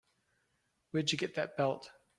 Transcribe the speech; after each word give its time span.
Where'd 0.89 1.11
you 1.11 1.17
get 1.19 1.35
that 1.35 1.55
belt? 1.57 1.91